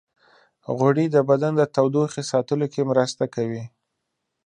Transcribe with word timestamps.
غوړې 0.75 1.05
د 1.11 1.17
بدن 1.29 1.53
د 1.57 1.61
تودوخې 1.75 2.21
ساتلو 2.31 2.65
کې 2.73 2.81
مرسته 2.91 3.23
کوي. 3.35 3.63